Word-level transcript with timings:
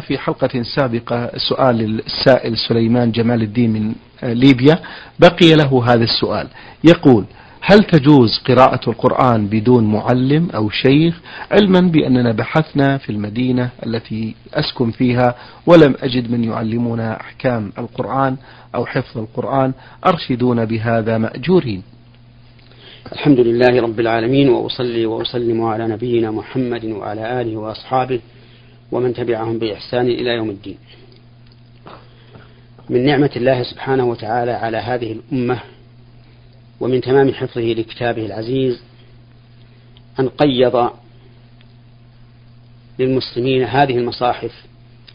في 0.00 0.18
حلقة 0.18 0.62
سابقة 0.62 1.30
سؤال 1.48 2.00
السائل 2.06 2.58
سليمان 2.68 3.12
جمال 3.12 3.42
الدين 3.42 3.72
من 3.72 3.94
ليبيا. 4.22 4.78
بقي 5.18 5.54
له 5.54 5.84
هذا 5.92 6.04
السؤال. 6.04 6.48
يقول 6.84 7.24
هل 7.60 7.78
تجوز 7.78 8.38
قراءة 8.48 8.90
القرآن 8.90 9.46
بدون 9.46 9.84
معلم 9.92 10.50
أو 10.54 10.70
شيخ؟ 10.70 11.20
علما 11.50 11.80
بأننا 11.80 12.32
بحثنا 12.32 12.98
في 12.98 13.10
المدينة 13.12 13.70
التي 13.86 14.34
أسكن 14.54 14.90
فيها 14.90 15.34
ولم 15.66 15.94
أجد 16.02 16.30
من 16.30 16.44
يعلمنا 16.44 17.20
أحكام 17.20 17.72
القرآن 17.78 18.36
أو 18.74 18.86
حفظ 18.86 19.18
القرآن. 19.18 19.72
أرشدون 20.06 20.64
بهذا 20.64 21.18
مأجورين. 21.18 21.82
الحمد 23.12 23.40
لله 23.40 23.82
رب 23.82 24.00
العالمين 24.00 24.48
وأصلي 24.48 25.06
وأسلم 25.06 25.62
على 25.62 25.88
نبينا 25.88 26.30
محمد 26.30 26.84
وعلى 26.84 27.40
آله 27.40 27.56
وأصحابه 27.56 28.20
ومن 28.94 29.14
تبعهم 29.14 29.58
بإحسان 29.58 30.06
إلى 30.06 30.30
يوم 30.30 30.50
الدين 30.50 30.78
من 32.88 33.04
نعمة 33.06 33.30
الله 33.36 33.62
سبحانه 33.62 34.04
وتعالى 34.04 34.52
على 34.52 34.76
هذه 34.76 35.12
الأمة 35.12 35.60
ومن 36.80 37.00
تمام 37.00 37.34
حفظه 37.34 37.62
لكتابه 37.62 38.26
العزيز 38.26 38.82
أن 40.20 40.28
قيض 40.28 40.90
للمسلمين 42.98 43.64
هذه 43.64 43.98
المصاحف 43.98 44.52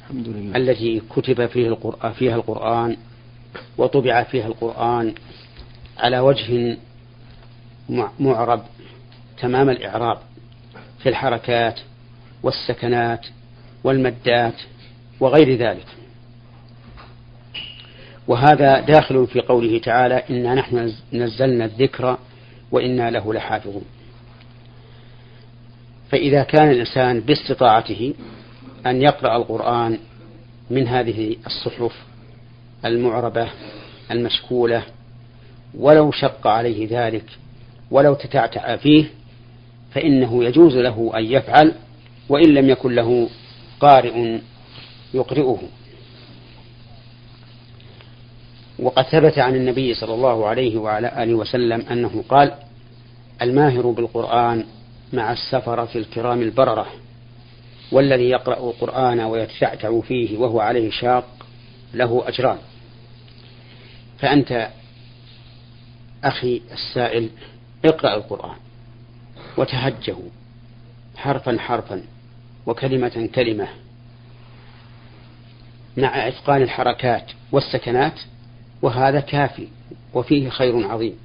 الحمد 0.02 0.28
لله. 0.28 0.58
التي 0.58 1.02
كتب 1.10 1.46
فيه 1.46 1.68
القرآن 1.68 2.14
فيها 2.14 2.36
القرآن 2.36 2.98
وطبع 3.78 4.24
فيها 4.24 4.48
القرآن 4.48 5.14
على 5.98 6.20
وجه 6.20 6.78
معرب 8.20 8.64
تمام 9.42 9.70
الإعراب 9.70 10.18
في 11.04 11.10
الحركات 11.10 11.80
والسكنات 12.44 13.26
والمدات 13.84 14.56
وغير 15.20 15.56
ذلك. 15.56 15.86
وهذا 18.28 18.80
داخل 18.80 19.28
في 19.28 19.42
قوله 19.42 19.80
تعالى 19.80 20.24
إنا 20.30 20.56
نحن 20.56 20.94
نزلنا 21.14 21.66
الذكر 21.66 22.18
وإنا 22.72 23.10
له 23.10 23.34
لحافظون. 23.34 23.86
فإذا 26.12 26.44
كان 26.44 26.72
الإنسان 26.72 27.20
باستطاعته 27.20 28.14
أن 28.86 29.02
يقرأ 29.02 29.38
القرآن 29.38 30.00
من 30.70 30.88
هذه 30.88 31.36
الصحف 31.46 31.92
المعربة 32.86 33.48
المشكولة 34.12 34.84
ولو 35.78 36.12
شق 36.12 36.48
عليه 36.48 36.88
ذلك 36.92 37.26
ولو 37.92 38.14
تتعتع 38.14 38.76
فيه 38.76 39.06
فإنه 39.92 40.44
يجوز 40.44 40.76
له 40.78 41.12
أن 41.16 41.24
يفعل 41.24 41.74
وإن 42.30 42.54
لم 42.54 42.70
يكن 42.70 42.96
له 42.96 43.30
قارئ 43.80 44.40
يقرئه. 45.14 45.60
وقد 48.80 49.04
ثبت 49.04 49.40
عن 49.40 49.56
النبي 49.56 49.94
صلى 49.94 50.14
الله 50.14 50.48
عليه 50.48 50.78
وعلى 50.78 51.24
آله 51.24 51.34
وسلم 51.34 51.82
أنه 51.92 52.24
قال 52.30 52.54
الماهر 53.42 53.88
بالقرآن 53.92 54.66
مع 55.14 55.32
السفرة 55.32 55.90
الكرام 55.96 56.42
البررة 56.42 56.88
والذي 57.92 58.30
يقرأ 58.30 58.70
القرآن 58.70 59.20
ويتشعتع 59.20 60.00
فيه 60.00 60.38
وهو 60.38 60.60
عليه 60.60 60.92
شاق 60.92 61.28
له 61.94 62.24
أجران. 62.28 62.58
فأنت 64.20 64.70
أخي 66.24 66.62
السائل 66.72 67.30
اقرأ 67.86 68.16
القرآن 68.16 68.56
وتهجه 69.58 70.18
حرفا 71.18 71.58
حرفا. 71.60 72.04
وكلمة 72.70 73.30
كلمة 73.36 73.68
مع 75.98 76.28
إتقان 76.28 76.62
الحركات 76.62 77.32
والسكنات 77.52 78.20
وهذا 78.82 79.20
كافي 79.20 79.68
وفيه 80.14 80.50
خير 80.50 80.88
عظيم. 80.88 81.16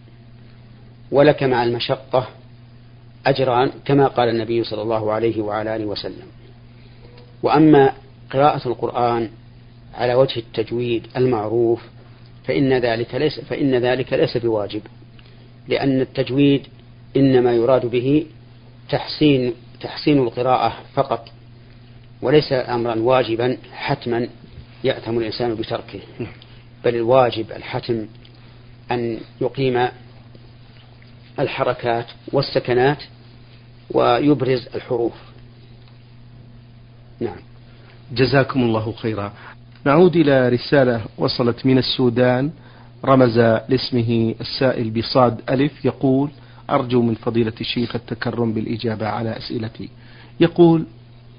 ولك 1.11 1.43
مع 1.43 1.65
المشقة 1.65 2.29
أجران 3.27 3.71
كما 3.85 4.07
قال 4.07 4.29
النبي 4.29 4.65
صلى 4.65 4.83
الله 4.83 5.13
عليه 5.13 5.43
وعلى 5.43 5.77
آله 5.77 5.85
وسلم. 5.85 6.27
وأما 7.43 7.93
قراءة 8.31 8.69
القرآن 8.69 9.31
على 9.95 10.15
وجه 10.15 10.39
التجويد 10.39 11.07
المعروف 11.17 11.83
فإن 12.45 12.73
ذلك 12.73 13.15
ليس 13.15 13.41
فإن 13.41 13.75
ذلك 13.75 14.13
ليس 14.13 14.37
بواجب 14.37 14.83
لأن 15.69 16.01
التجويد 16.01 16.67
إنما 17.17 17.53
يراد 17.53 17.87
به 17.87 18.27
تحسين 18.91 19.55
تحسين 19.85 20.19
القراءة 20.19 20.73
فقط 20.95 21.29
وليس 22.23 22.53
أمرا 22.53 22.95
واجبا 22.95 23.57
حتما 23.73 24.29
يأثم 24.85 25.19
الإنسان 25.19 25.55
بتركه. 25.55 26.01
بل 26.85 26.95
الواجب 26.95 27.53
الحتم 27.53 28.07
أن 28.91 29.19
يقيم 29.41 29.89
الحركات 31.39 32.07
والسكنات 32.33 32.99
ويبرز 33.91 34.69
الحروف. 34.75 35.13
نعم. 37.21 37.37
جزاكم 38.13 38.63
الله 38.63 38.93
خيرا. 38.93 39.33
نعود 39.85 40.17
إلى 40.17 40.49
رسالة 40.49 41.05
وصلت 41.19 41.67
من 41.67 41.79
السودان 41.79 42.51
رمز 43.05 43.39
لاسمه 43.39 44.35
السائل 44.41 44.91
بصاد 44.91 45.41
ألف 45.51 45.85
يقول 45.85 46.31
أرجو 46.71 47.03
من 47.03 47.15
فضيلة 47.15 47.53
الشيخ 47.61 47.97
التكرم 47.97 48.53
بالإجابة 48.53 49.09
على 49.09 49.37
أسئلتي. 49.37 49.89
يقول 50.41 50.87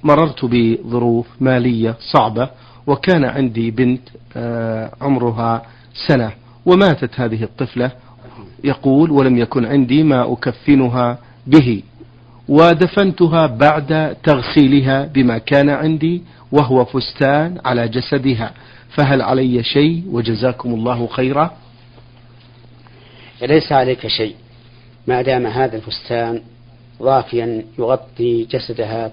مررت 0.04 0.46
بظروف 0.46 1.28
مالية 1.40 1.96
صعبة 2.14 2.50
وكان 2.88 3.26
عندي 3.26 3.72
بنت 3.72 4.02
آه، 4.38 4.92
عمرها 5.02 5.66
سنة 6.08 6.32
وماتت 6.66 7.20
هذه 7.20 7.44
الطفلة. 7.44 7.92
يقول 8.64 9.12
ولم 9.12 9.38
يكن 9.38 9.66
عندي 9.66 10.04
ما 10.04 10.34
أكفنها 10.34 11.18
به 11.48 11.84
ودفنتها 12.50 13.48
بعد 13.48 14.16
تغسيلها 14.24 15.06
بما 15.06 15.38
كان 15.38 15.70
عندي 15.70 16.22
وهو 16.52 16.86
فستان 16.86 17.58
على 17.66 17.88
جسدها. 17.88 18.52
فهل 18.90 19.22
علي 19.22 19.64
شيء 19.64 20.04
وجزاكم 20.12 20.74
الله 20.74 21.08
خيرا؟ 21.08 21.52
ليس 23.42 23.72
عليك 23.72 24.08
شيء. 24.08 24.36
ما 25.08 25.22
دام 25.22 25.48
هذا 25.48 25.76
الفستان 25.76 26.42
ضافيا 27.02 27.66
يغطي 27.80 28.44
جسدها 28.44 29.12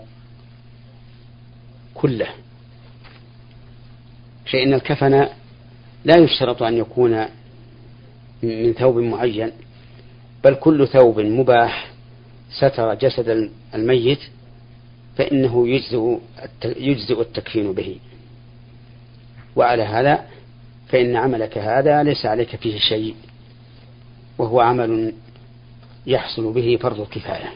كله. 1.94 2.28
فإن 4.53 4.75
الكفن 4.75 5.28
لا 6.04 6.16
يشترط 6.16 6.62
أن 6.62 6.76
يكون 6.76 7.25
من 8.42 8.72
ثوب 8.72 8.98
معين 8.98 9.53
بل 10.44 10.54
كل 10.54 10.88
ثوب 10.88 11.20
مباح 11.20 11.91
ستر 12.50 12.94
جسد 12.94 13.50
الميت 13.74 14.20
فإنه 15.16 15.69
يجزئ 16.64 17.20
التكفين 17.20 17.72
به. 17.72 17.98
وعلى 19.56 19.82
هذا 19.82 20.24
فإن 20.88 21.16
عملك 21.16 21.59
هذا 21.59 22.03
ليس 22.03 22.26
عليك 22.26 22.56
فيه 22.56 22.78
شيء 22.78 23.14
وهو 24.38 24.60
عمل 24.60 25.14
يحصل 26.06 26.52
به 26.52 26.78
فرض 26.82 27.00
الكفاية. 27.00 27.50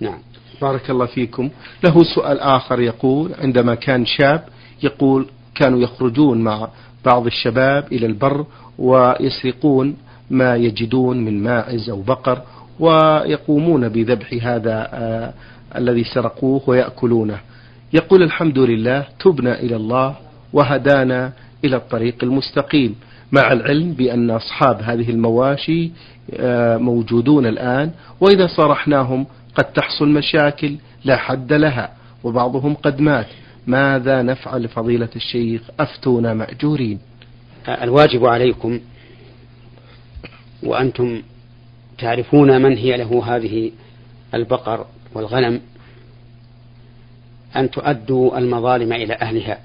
نعم. 0.00 0.18
بارك 0.62 0.90
الله 0.90 1.06
فيكم. 1.06 1.50
له 1.84 2.02
سؤال 2.14 2.40
آخر 2.40 2.80
يقول 2.80 3.34
عندما 3.38 3.74
كان 3.74 4.06
شاب 4.06 4.44
يقول 4.82 5.26
كانوا 5.54 5.78
يخرجون 5.80 6.40
مع 6.40 6.68
بعض 7.04 7.26
الشباب 7.26 7.92
إلى 7.92 8.06
البر 8.06 8.46
ويسرقون 8.78 9.96
ما 10.30 10.56
يجدون 10.56 11.24
من 11.24 11.42
ماعز 11.42 11.90
أو 11.90 12.02
بقر 12.02 12.42
ويقومون 12.80 13.88
بذبح 13.88 14.38
هذا 14.42 14.88
آه 14.92 15.32
الذي 15.76 16.04
سرقوه 16.04 16.62
ويأكلونه. 16.66 17.40
يقول 17.92 18.22
الحمد 18.22 18.58
لله 18.58 19.06
تبنا 19.20 19.60
إلى 19.60 19.76
الله 19.76 20.16
وهدانا 20.52 21.32
إلى 21.64 21.76
الطريق 21.76 22.16
المستقيم. 22.22 22.94
مع 23.32 23.52
العلم 23.52 23.92
بأن 23.92 24.30
أصحاب 24.30 24.82
هذه 24.82 25.10
المواشي 25.10 25.90
آه 26.34 26.76
موجودون 26.76 27.46
الآن 27.46 27.90
وإذا 28.20 28.46
صرحناهم 28.46 29.26
قد 29.54 29.64
تحصل 29.64 30.08
مشاكل 30.08 30.76
لا 31.04 31.16
حد 31.16 31.52
لها 31.52 31.92
وبعضهم 32.24 32.74
قد 32.74 33.00
مات. 33.00 33.26
ماذا 33.66 34.22
نفعل 34.22 34.68
فضيلة 34.68 35.08
الشيخ؟ 35.16 35.62
أفتونا 35.80 36.34
مأجورين. 36.34 36.98
الواجب 37.68 38.26
عليكم 38.26 38.80
وأنتم 40.62 41.22
تعرفون 41.98 42.62
من 42.62 42.76
هي 42.76 42.96
له 42.96 43.36
هذه 43.36 43.72
البقر 44.34 44.86
والغنم 45.14 45.60
أن 47.56 47.70
تؤدوا 47.70 48.38
المظالم 48.38 48.92
إلى 48.92 49.14
أهلها. 49.14 49.58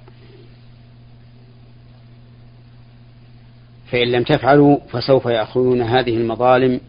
فإن 3.92 4.08
لم 4.08 4.24
تفعلوا 4.24 4.78
فسوف 4.90 5.26
يأخذون 5.26 5.82
هذه 5.82 6.18
المظالم 6.18 6.80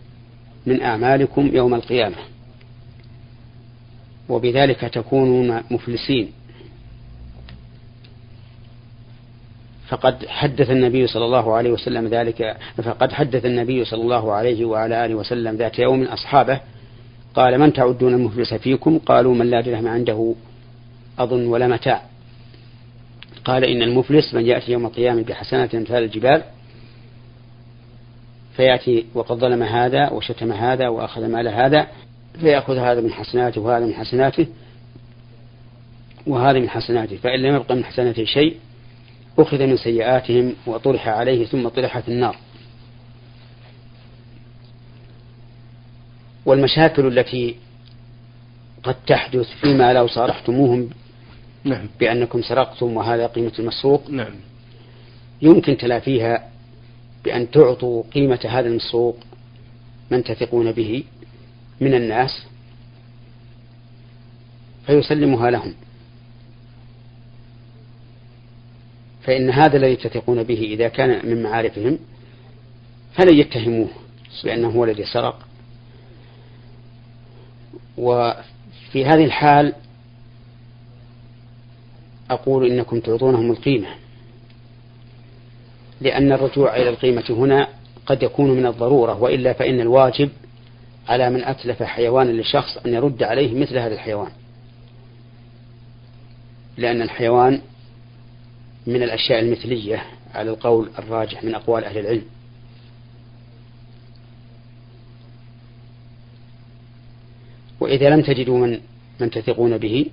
من 0.66 0.82
أعمالكم 0.82 1.50
يوم 1.52 1.74
القيامة. 1.74 2.16
وبذلك 4.28 4.80
تكونون 4.80 5.62
مفلسين. 5.70 6.32
فقد 9.88 10.26
حدث 10.26 10.70
النبي 10.70 11.06
صلى 11.06 11.24
الله 11.24 11.54
عليه 11.54 11.70
وسلم 11.70 12.06
ذلك 12.06 12.56
فقد 12.76 13.12
حدث 13.12 13.44
النبي 13.46 13.84
صلى 13.84 14.02
الله 14.02 14.32
عليه 14.32 14.64
وعلى 14.64 15.04
آله 15.04 15.14
وسلم 15.14 15.56
ذات 15.56 15.78
يوم 15.78 16.02
أصحابه 16.02 16.60
قال 17.34 17.58
من 17.58 17.72
تعدون 17.72 18.14
المفلس 18.14 18.54
فيكم؟ 18.54 18.98
قالوا 18.98 19.34
من 19.34 19.50
لا 19.50 19.60
درهم 19.60 19.88
عنده 19.88 20.34
أظن 21.18 21.46
ولا 21.46 21.68
متاع. 21.68 22.02
قال 23.44 23.64
إن 23.64 23.82
المفلس 23.82 24.34
من 24.34 24.46
يأتي 24.46 24.72
يوم 24.72 24.86
القيامة 24.86 25.22
بحسنات 25.22 25.76
مثال 25.76 26.02
الجبال 26.02 26.42
فيأتي 28.56 29.06
وقد 29.14 29.36
ظلم 29.36 29.62
هذا 29.62 30.10
وشتم 30.10 30.52
هذا 30.52 30.88
وأخذ 30.88 31.26
مال 31.26 31.48
هذا 31.48 31.86
فيأخذ 32.40 32.76
هذا 32.76 33.00
من 33.00 33.12
حسناته 33.12 33.60
وهذا 33.60 33.86
من 33.86 33.94
حسناته 33.94 34.46
وهذا 36.26 36.58
من 36.58 36.68
حسناته 36.68 37.16
فإن 37.16 37.40
لم 37.40 37.54
يبق 37.54 37.72
من 37.72 37.84
حسناته 37.84 38.24
شيء 38.24 38.56
أخذ 39.38 39.66
من 39.66 39.76
سيئاتهم 39.76 40.54
وطرح 40.66 41.08
عليه 41.08 41.46
ثم 41.46 41.68
طرح 41.68 41.98
في 41.98 42.08
النار 42.08 42.36
والمشاكل 46.46 47.06
التي 47.06 47.56
قد 48.82 48.94
تحدث 49.06 49.46
فيما 49.60 49.92
لو 49.92 50.06
صارحتموهم 50.06 50.90
نعم. 51.64 51.88
بأنكم 52.00 52.42
سرقتم 52.42 52.96
وهذا 52.96 53.26
قيمة 53.26 53.52
المسروق 53.58 54.10
نعم. 54.10 54.34
يمكن 55.42 55.76
تلافيها 55.76 56.48
بأن 57.26 57.50
تعطوا 57.50 58.02
قيمة 58.14 58.40
هذا 58.48 58.68
المسروق 58.68 59.16
من 60.10 60.24
تثقون 60.24 60.72
به 60.72 61.04
من 61.80 61.94
الناس 61.94 62.46
فيسلمها 64.86 65.50
لهم. 65.50 65.74
فإن 69.22 69.50
هذا 69.50 69.76
الذي 69.76 69.96
تثقون 69.96 70.42
به 70.42 70.60
إذا 70.60 70.88
كان 70.88 71.28
من 71.28 71.42
معارفهم 71.42 71.98
فلن 73.14 73.38
يتهموه 73.38 73.88
بأنه 74.44 74.68
هو 74.68 74.84
الذي 74.84 75.04
سرق. 75.04 75.46
وفي 77.98 79.04
هذه 79.04 79.24
الحال 79.24 79.72
أقول 82.30 82.70
إنكم 82.70 83.00
تعطونهم 83.00 83.50
القيمة. 83.50 83.88
لأن 86.00 86.32
الرجوع 86.32 86.76
إلى 86.76 86.88
القيمة 86.88 87.24
هنا 87.30 87.68
قد 88.06 88.22
يكون 88.22 88.50
من 88.50 88.66
الضرورة 88.66 89.22
وإلا 89.22 89.52
فإن 89.52 89.80
الواجب 89.80 90.28
على 91.08 91.30
من 91.30 91.44
أتلف 91.44 91.82
حيوانا 91.82 92.40
لشخص 92.40 92.76
أن 92.76 92.94
يرد 92.94 93.22
عليه 93.22 93.60
مثل 93.60 93.78
هذا 93.78 93.94
الحيوان. 93.94 94.30
لأن 96.76 97.02
الحيوان 97.02 97.60
من 98.86 99.02
الأشياء 99.02 99.40
المثلية 99.40 100.02
على 100.34 100.50
القول 100.50 100.90
الراجح 100.98 101.44
من 101.44 101.54
أقوال 101.54 101.84
أهل 101.84 101.98
العلم. 101.98 102.22
وإذا 107.80 108.10
لم 108.10 108.22
تجدوا 108.22 108.58
من 108.58 108.80
من 109.20 109.30
تثقون 109.30 109.78
به 109.78 110.06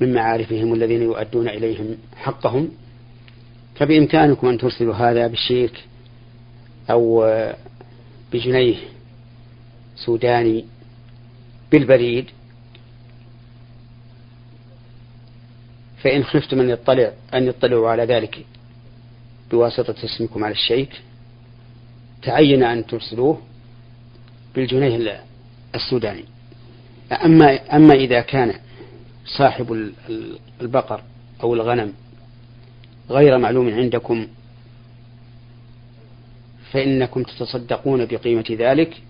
من 0.00 0.14
معارفهم 0.14 0.74
الذين 0.74 1.02
يؤدون 1.02 1.48
إليهم 1.48 1.96
حقهم 2.16 2.70
فبإمكانكم 3.78 4.48
أن 4.48 4.58
ترسلوا 4.58 4.94
هذا 4.94 5.26
بالشيك 5.26 5.84
أو 6.90 7.24
بجنيه 8.32 8.76
سوداني 9.96 10.64
بالبريد. 11.72 12.26
فإن 16.02 16.24
خفتم 16.24 16.60
أن 16.60 16.70
يطلع 16.70 17.12
أن 17.34 17.46
يطلعوا 17.46 17.90
على 17.90 18.04
ذلك 18.04 18.44
بواسطة 19.50 20.04
اسمكم 20.04 20.44
على 20.44 20.52
الشيك 20.52 21.02
تعين 22.22 22.62
أن 22.62 22.86
ترسلوه 22.86 23.40
بالجنيه 24.54 25.24
السوداني. 25.74 26.24
أما 27.24 27.76
أما 27.76 27.94
إذا 27.94 28.20
كان 28.20 28.54
صاحب 29.26 29.92
البقر 30.60 31.02
أو 31.42 31.54
الغنم 31.54 31.92
غير 33.10 33.38
معلوم 33.38 33.68
عندكم 33.74 34.26
فإنكم 36.72 37.22
تتصدقون 37.22 38.04
بقيمة 38.06 38.44
ذلك 38.50 39.02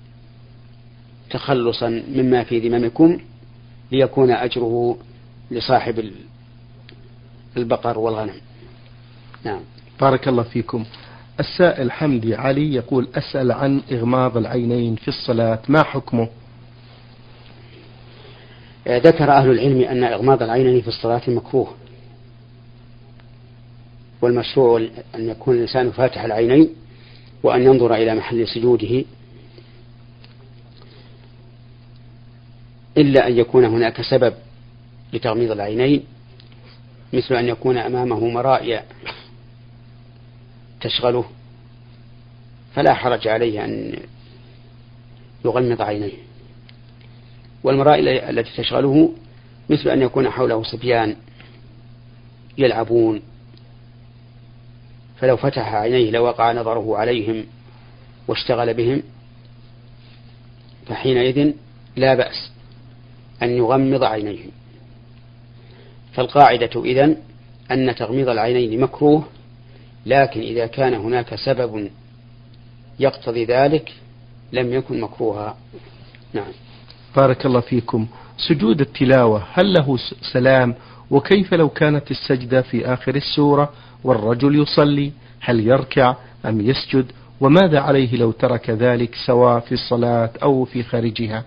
تخلصا 1.31 1.89
مما 1.89 2.45
في 2.45 2.69
ذممكم 2.69 3.19
ليكون 3.93 4.31
أجره 4.31 4.99
لصاحب 5.51 6.13
البقر 7.57 7.99
والغنم. 7.99 8.35
نعم. 9.45 9.61
بارك 10.01 10.29
الله 10.29 10.43
فيكم. 10.43 10.85
السائل 11.41 11.93
حمدي 11.93 12.35
علي 12.35 12.75
يقول 12.75 13.09
أسأل 13.15 13.53
عن 13.53 13.83
إغماض 13.93 14.37
العينين 14.37 14.97
في 14.97 15.09
الصلاة 15.09 15.59
ما 15.69 15.83
حكمه؟ 15.83 16.29
ذكر 18.89 19.33
أهل 19.33 19.51
العلم 19.51 19.81
أن 19.81 20.05
إغماض 20.05 20.43
العينين 20.43 20.81
في 20.81 20.89
الصلاة 20.89 21.23
مكروه. 21.29 21.75
والمشروع 24.23 24.89
أن 25.15 25.29
يكون 25.29 25.55
الإنسان 25.55 25.91
فاتح 25.91 26.25
العينين 26.25 26.69
وأن 27.43 27.63
ينظر 27.63 27.95
إلى 27.95 28.15
محل 28.15 28.49
سجوده 28.49 29.05
إلا 32.97 33.27
أن 33.27 33.39
يكون 33.39 33.65
هناك 33.65 34.03
سبب 34.03 34.35
لتغميض 35.13 35.51
العينين 35.51 36.05
مثل 37.13 37.35
أن 37.35 37.49
يكون 37.49 37.79
أمامه 37.79 38.29
مرائي 38.29 38.81
تشغله 40.81 41.25
فلا 42.75 42.95
حرج 42.95 43.29
عليه 43.29 43.65
أن 43.65 43.99
يغمض 45.45 45.83
عينيه. 45.83 46.13
والمرائي 47.65 48.31
التي 48.31 48.51
تشغله 48.57 49.13
مثل 49.71 49.89
أن 49.89 50.03
يكون 50.03 50.31
حوله 50.31 50.63
صبيان 50.63 51.17
يلعبون 52.59 53.23
فلو 55.21 55.37
فتح 55.37 55.75
عينيه 55.75 56.11
لوقع 56.11 56.53
نظره 56.53 56.97
عليهم 56.97 57.45
واشتغل 58.29 58.75
بهم 58.75 59.03
فحينئذ 60.87 61.53
لا 61.97 62.15
بأس 62.15 62.51
أن 63.43 63.51
يغمض 63.51 64.05
عينيه. 64.05 64.45
فالقاعدة 66.13 66.83
إذن 66.85 67.17
أن 67.71 67.95
تغميض 67.95 68.29
العينين 68.29 68.81
مكروه 68.81 69.25
لكن 70.07 70.41
إذا 70.41 70.67
كان 70.67 70.95
هناك 70.95 71.35
سبب 71.35 71.91
يقتضي 72.99 73.45
ذلك 73.45 73.93
لم 74.53 74.73
يكن 74.73 75.01
مكروها. 75.01 75.57
نعم. 76.33 76.53
بارك 77.17 77.47
الله 77.47 77.61
فيكم. 77.61 78.07
سجود 78.49 78.81
التلاوة 78.81 79.47
هل 79.53 79.73
له 79.73 79.97
سلام؟ 80.33 80.75
وكيف 81.11 81.55
لو 81.55 81.69
كانت 81.69 82.11
السجدة 82.11 82.63
في 82.63 82.87
آخر 82.87 83.15
السورة؟ 83.15 83.73
والرجل 84.07 84.63
يصلي 84.63 85.13
هل 85.41 85.61
يركع 85.61 86.17
أم 86.45 86.61
يسجد 86.61 87.07
وماذا 87.41 87.81
عليه 87.81 88.17
لو 88.17 88.33
ترك 88.33 88.71
ذلك 88.71 89.15
سواء 89.27 89.61
في 89.61 89.73
الصلاة 89.73 90.31
أو 90.43 90.65
في 90.65 90.83
خارجها. 90.83 91.45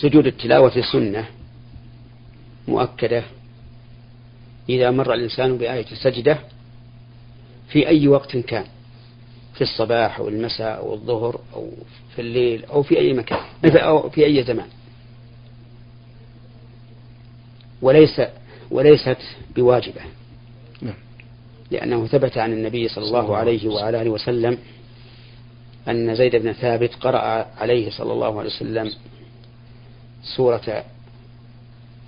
سجود 0.00 0.26
التلاوة 0.26 0.80
سنة 0.92 1.24
مؤكدة 2.68 3.22
إذا 4.68 4.90
مر 4.90 5.14
الإنسان 5.14 5.58
بآية 5.58 5.86
السجدة 5.92 6.38
في 7.68 7.88
أي 7.88 8.08
وقت 8.08 8.36
كان 8.36 8.64
في 9.54 9.60
الصباح 9.60 10.18
أو 10.18 10.28
المساء 10.28 10.78
أو 10.78 10.94
الظهر 10.94 11.40
أو 11.54 11.70
في 12.14 12.20
الليل 12.20 12.64
أو 12.64 12.82
في 12.82 12.98
أي 12.98 13.12
مكان 13.12 13.40
أو 13.64 14.10
في 14.10 14.26
أي 14.26 14.44
زمان 14.44 14.68
وليس 17.82 18.20
وليست 18.70 19.18
بواجبة. 19.56 20.00
لأنه 21.72 22.06
ثبت 22.06 22.38
عن 22.38 22.52
النبي 22.52 22.88
صلى 22.88 23.04
الله 23.04 23.36
عليه 23.36 23.68
وعلى 23.68 24.02
آله 24.02 24.10
وسلم 24.10 24.58
أن 25.88 26.14
زيد 26.14 26.36
بن 26.36 26.52
ثابت 26.52 26.94
قرأ 26.94 27.46
عليه 27.58 27.90
صلى 27.90 28.12
الله 28.12 28.38
عليه 28.38 28.50
وسلم 28.50 28.90
سورة 30.36 30.84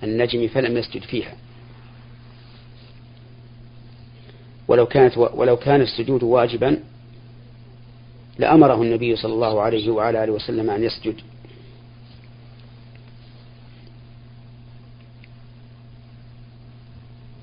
النجم 0.03 0.47
فلم 0.47 0.77
يسجد 0.77 1.01
فيها. 1.01 1.35
ولو 4.67 4.85
كانت 4.85 5.17
ولو 5.17 5.57
كان 5.57 5.81
السجود 5.81 6.23
واجبا 6.23 6.79
لأمره 8.37 8.81
النبي 8.81 9.15
صلى 9.15 9.33
الله 9.33 9.61
عليه 9.61 9.89
وعلى 9.89 10.23
آله 10.23 10.33
وسلم 10.33 10.69
أن 10.69 10.83
يسجد. 10.83 11.15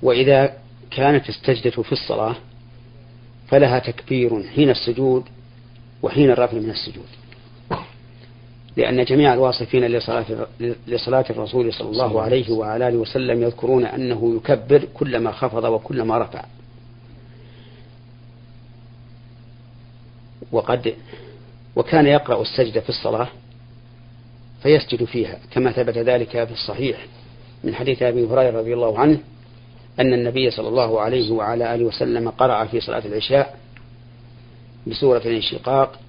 وإذا 0.01 0.62
كانت 0.95 1.29
السجدة 1.29 1.83
في 1.83 1.91
الصلاة 1.91 2.35
فلها 3.47 3.79
تكبير 3.79 4.43
حين 4.55 4.69
السجود 4.69 5.23
وحين 6.01 6.31
الرفع 6.31 6.57
من 6.57 6.69
السجود. 6.69 7.07
لأن 8.77 9.03
جميع 9.03 9.33
الواصفين 9.33 9.85
لصلاة, 9.85 10.25
لصلاة 10.87 11.25
الرسول 11.29 11.73
صلى 11.73 11.89
الله 11.89 12.21
عليه 12.21 12.51
وعلى 12.51 12.87
آله 12.87 12.97
وسلم 12.97 13.43
يذكرون 13.43 13.85
أنه 13.85 14.35
يكبر 14.35 14.87
كلما 14.93 15.31
خفض 15.31 15.63
وكلما 15.63 16.17
رفع. 16.17 16.45
وقد 20.51 20.95
وكان 21.75 22.05
يقرأ 22.05 22.41
السجدة 22.41 22.81
في 22.81 22.89
الصلاة 22.89 23.27
فيسجد 24.63 25.03
فيها 25.03 25.39
كما 25.51 25.71
ثبت 25.71 25.97
ذلك 25.97 26.29
في 26.29 26.51
الصحيح 26.51 27.05
من 27.63 27.75
حديث 27.75 28.03
أبي 28.03 28.25
هريرة 28.25 28.59
رضي 28.59 28.73
الله 28.73 28.99
عنه 28.99 29.19
أن 29.99 30.13
النبي 30.13 30.51
صلى 30.51 30.67
الله 30.67 31.01
عليه 31.01 31.31
وعلى 31.31 31.75
آله 31.75 31.85
وسلم 31.85 32.29
قرأ 32.29 32.65
في 32.65 32.79
صلاة 32.79 33.05
العشاء 33.05 33.59
بسورة 34.87 35.21
الانشقاق 35.25 35.99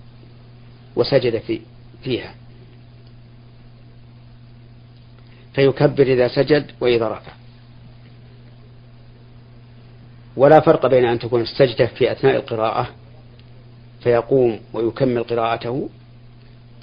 وسجد 0.97 1.39
في 1.39 1.61
فيها. 2.05 2.35
فيكبر 5.55 6.03
إذا 6.03 6.29
سجد 6.29 6.71
وإذا 6.81 7.09
رفع 7.09 7.33
ولا 10.37 10.61
فرق 10.61 10.87
بين 10.87 11.05
أن 11.05 11.19
تكون 11.19 11.41
السجدة 11.41 11.87
في 11.87 12.13
أثناء 12.13 12.37
القراءة 12.37 12.89
فيقوم 14.01 14.61
ويكمل 14.73 15.23
قراءته 15.23 15.89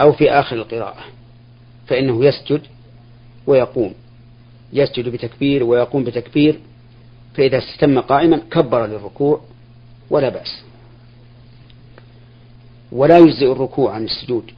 أو 0.01 0.13
في 0.13 0.31
آخر 0.31 0.55
القراءة 0.55 1.03
فإنه 1.87 2.25
يسجد 2.25 2.61
ويقوم. 3.47 3.93
يسجد 4.73 5.09
بتكبير 5.09 5.63
ويقوم 5.63 6.03
بتكبير 6.03 6.59
فإذا 7.33 7.57
استتم 7.57 7.99
قائما 7.99 8.37
كبر 8.51 8.85
للركوع 8.85 9.41
ولا 10.09 10.29
بأس. 10.29 10.61
ولا 12.91 13.17
يجزئ 13.17 13.51
الركوع 13.51 13.93
عن 13.93 14.03
السجود. 14.03 14.51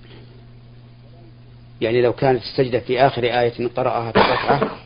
يعني 1.82 2.02
لو 2.02 2.14
كانت 2.14 2.42
السجدة 2.42 2.80
في 2.80 3.00
آخر 3.00 3.24
آية 3.24 3.68
قرأها 3.68 4.12
في 4.12 4.18
الركعة 4.18 4.78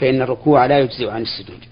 فإن 0.00 0.22
الركوع 0.22 0.66
لا 0.66 0.78
يجزئ 0.78 1.10
عن 1.10 1.22
السجود. 1.22 1.64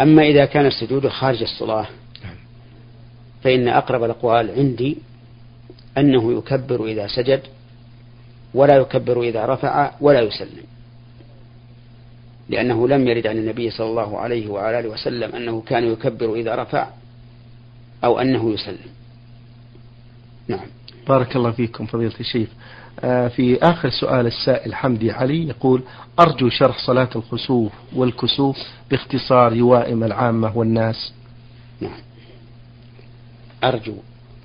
أما 0.00 0.22
إذا 0.22 0.44
كان 0.44 0.66
السجود 0.66 1.08
خارج 1.08 1.42
الصلاة 1.42 1.86
فإن 3.42 3.68
أقرب 3.68 4.04
الأقوال 4.04 4.50
عندي 4.50 4.98
أنه 5.98 6.38
يكبر 6.38 6.84
إذا 6.86 7.06
سجد 7.06 7.42
ولا 8.54 8.76
يكبر 8.76 9.22
إذا 9.22 9.46
رفع 9.46 9.90
ولا 10.00 10.20
يسلم. 10.20 10.64
لأنه 12.48 12.88
لم 12.88 13.08
يرد 13.08 13.26
عن 13.26 13.36
النبي 13.36 13.70
صلى 13.70 13.86
الله 13.86 14.18
عليه 14.18 14.48
وعلى 14.48 14.80
آله 14.80 14.88
وسلم 14.88 15.36
أنه 15.36 15.62
كان 15.66 15.84
يكبر 15.84 16.34
إذا 16.34 16.54
رفع 16.54 16.88
أو 18.04 18.18
أنه 18.18 18.52
يسلم 18.52 18.90
نعم. 20.48 20.66
بارك 21.08 21.36
الله 21.36 21.50
فيكم 21.50 21.86
فضيلة 21.86 22.14
الشيخ. 22.20 22.48
آه، 23.00 23.28
في 23.28 23.58
آخر 23.62 23.90
سؤال 23.90 24.26
السائل 24.26 24.74
حمدي 24.74 25.10
علي 25.10 25.48
يقول 25.48 25.82
أرجو 26.20 26.48
شرح 26.48 26.86
صلاة 26.86 27.08
الخسوف 27.16 27.72
والكسوف 27.94 28.58
باختصار 28.90 29.52
يوائم 29.52 30.04
العامة 30.04 30.58
والناس. 30.58 31.12
نعم. 31.80 32.00
أرجو 33.64 33.94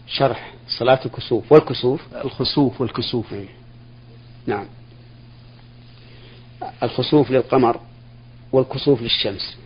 شرح 0.07 0.53
صلاة 0.67 0.99
الكسوف 1.05 1.51
والكسوف. 1.51 2.01
الخسوف 2.25 2.81
والكسوف. 2.81 3.33
نعم. 4.47 4.65
الخسوف 6.83 7.31
للقمر 7.31 7.79
والكسوف 8.51 9.01
للشمس. 9.01 9.57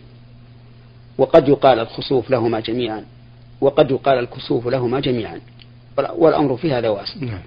وقد 1.18 1.48
يقال 1.48 1.78
الخسوف 1.78 2.30
لهما 2.30 2.60
جميعا. 2.60 3.04
وقد 3.60 3.90
يقال 3.90 4.18
الكسوف 4.18 4.66
لهما 4.66 5.00
جميعا. 5.00 5.40
والأمر 5.96 6.56
في 6.56 6.72
هذا 6.72 6.88
واسع. 6.88 7.20
نعم. 7.20 7.42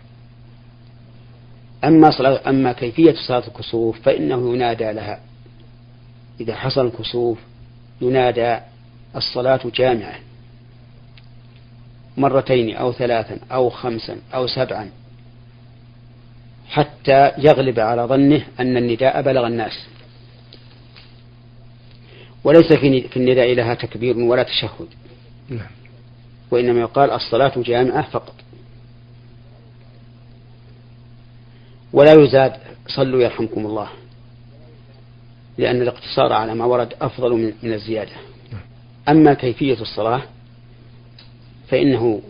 أما 1.83 2.11
صلاة 2.11 2.49
أما 2.49 2.71
كيفية 2.71 3.15
صلاة 3.27 3.47
الكسوف 3.47 4.01
فإنه 4.01 4.53
ينادى 4.53 4.91
لها. 4.91 5.19
إذا 6.39 6.55
حصل 6.55 6.85
الكسوف 6.85 7.37
ينادى 8.01 8.57
الصلاة 9.15 9.59
جامعة 9.75 10.15
مرتين 12.17 12.75
أو 12.75 12.91
ثلاثا 12.91 13.39
أو 13.51 13.69
خمسا 13.69 14.17
أو 14.33 14.47
سبعا. 14.47 14.89
حتى 16.69 17.31
يغلب 17.37 17.79
على 17.79 18.01
ظنه 18.01 18.45
أن 18.59 18.77
النداء 18.77 19.21
بلغ 19.21 19.47
الناس. 19.47 19.87
وليس 22.47 22.73
في 22.73 23.17
النداء 23.17 23.53
لها 23.53 23.73
تكبير 23.73 24.17
ولا 24.17 24.43
تشهد. 24.43 24.87
نعم. 25.49 25.67
وإنما 26.51 26.79
يقال 26.79 27.11
الصلاة 27.11 27.53
جامعة 27.57 28.09
فقط. 28.09 28.35
ولا 31.93 32.13
يزاد 32.13 32.53
صلوا 32.87 33.21
يرحمكم 33.21 33.65
الله. 33.65 33.89
لأن 35.57 35.81
الاقتصار 35.81 36.33
على 36.33 36.55
ما 36.55 36.65
ورد 36.65 36.93
أفضل 37.01 37.31
من, 37.31 37.53
من 37.63 37.73
الزيادة. 37.73 38.11
أما 39.09 39.33
كيفية 39.33 39.81
الصلاة 39.81 40.21
فإنه 41.67 42.21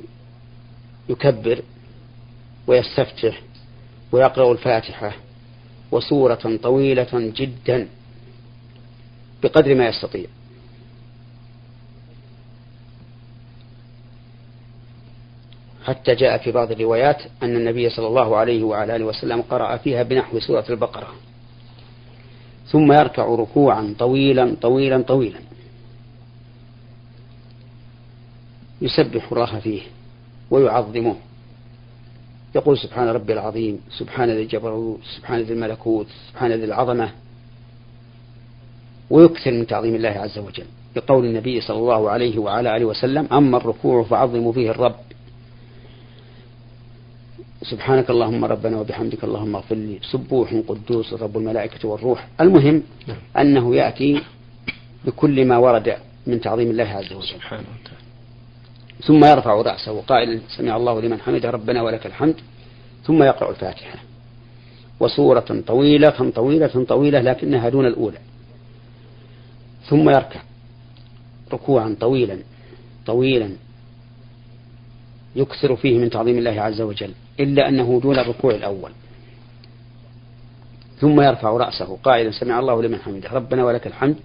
يكبر 1.09 1.61
ويستفتح 2.67 3.41
ويقرأ 4.11 4.51
الفاتحة 4.51 5.15
وسورة 5.91 6.57
طويلة 6.63 7.07
جدا. 7.13 7.87
بقدر 9.43 9.75
ما 9.75 9.87
يستطيع. 9.87 10.25
حتى 15.85 16.15
جاء 16.15 16.37
في 16.37 16.51
بعض 16.51 16.71
الروايات 16.71 17.21
أن 17.43 17.55
النبي 17.55 17.89
صلى 17.89 18.07
الله 18.07 18.35
عليه 18.35 18.63
وعلى 18.63 18.95
آله 18.95 19.05
وسلم 19.05 19.41
قرأ 19.41 19.77
فيها 19.77 20.03
بنحو 20.03 20.39
سورة 20.39 20.65
البقرة. 20.69 21.13
ثم 22.67 22.91
يركع 22.91 23.25
ركوعا 23.25 23.95
طويلا 23.99 24.55
طويلا 24.61 25.01
طويلا. 25.01 25.39
يسبح 28.81 29.31
الله 29.31 29.59
فيه 29.59 29.81
ويعظمه. 30.51 31.15
يقول 32.55 32.77
سبحان 32.77 33.07
ربي 33.07 33.33
العظيم 33.33 33.81
سبحان 33.97 34.29
ذي 34.29 34.41
الجبروت 34.41 34.99
سبحان 35.17 35.41
ذي 35.41 35.53
الملكوت 35.53 36.07
سبحان 36.29 36.51
ذي 36.51 36.65
العظمة. 36.65 37.11
ويكثر 39.09 39.51
من 39.51 39.67
تعظيم 39.67 39.95
الله 39.95 40.09
عز 40.09 40.37
وجل. 40.37 40.65
بقول 40.95 41.25
النبي 41.25 41.61
صلى 41.61 41.77
الله 41.77 42.09
عليه 42.09 42.39
وعلى 42.39 42.77
آله 42.77 42.85
وسلم 42.85 43.27
أما 43.31 43.57
الركوع 43.57 44.03
فعظموا 44.03 44.53
فيه 44.53 44.71
الرب. 44.71 44.95
سبحانك 47.61 48.09
اللهم 48.09 48.45
ربنا 48.45 48.79
وبحمدك 48.79 49.23
اللهم 49.23 49.55
اغفر 49.55 49.75
لي. 49.75 49.99
سبوح 50.11 50.53
قدوس 50.67 51.13
رب 51.13 51.37
الملائكة 51.37 51.87
والروح. 51.87 52.27
المهم 52.41 52.83
نعم. 53.07 53.17
أنه 53.37 53.75
يأتي 53.75 54.21
بكل 55.05 55.45
ما 55.45 55.57
ورد 55.57 55.97
من 56.27 56.41
تعظيم 56.41 56.69
الله 56.69 56.83
عز 56.83 57.13
وجل. 57.13 57.27
سبحانه 57.27 57.61
وتعالى. 57.61 58.07
ثم 59.03 59.25
يرفع 59.25 59.53
رأسه 59.61 60.01
قائلا 60.01 60.39
سمع 60.57 60.77
الله 60.77 61.01
لمن 61.01 61.19
حمده 61.19 61.49
ربنا 61.49 61.81
ولك 61.81 62.05
الحمد. 62.05 62.35
ثم 63.05 63.23
يقرأ 63.23 63.49
الفاتحة. 63.49 63.99
وسورة 64.99 65.63
طويلة 65.67 66.31
طويلة 66.35 66.85
طويلة 66.87 67.21
لكنها 67.21 67.69
دون 67.69 67.85
الأولى. 67.85 68.17
ثم 69.89 70.09
يركع 70.09 70.41
ركوعا 71.53 71.95
طويلا 71.99 72.39
طويلا 73.05 73.49
يكثر 75.35 75.75
فيه 75.75 75.97
من 75.97 76.09
تعظيم 76.09 76.37
الله 76.37 76.61
عز 76.61 76.81
وجل 76.81 77.11
إلا 77.39 77.69
أنه 77.69 77.99
دون 78.03 78.19
الركوع 78.19 78.55
الأول. 78.55 78.91
ثم 80.99 81.21
يرفع 81.21 81.49
رأسه 81.49 81.97
قائلا 82.03 82.31
سمع 82.31 82.59
الله 82.59 82.83
لمن 82.83 82.99
حمده 82.99 83.29
ربنا 83.29 83.65
ولك 83.65 83.87
الحمد. 83.87 84.15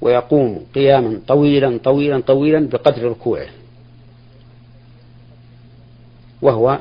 ويقوم 0.00 0.66
قياما 0.74 1.20
طويلا 1.26 1.78
طويلا 1.78 2.20
طويلا 2.20 2.68
بقدر 2.68 3.02
ركوعه. 3.02 3.48
وهو 6.42 6.80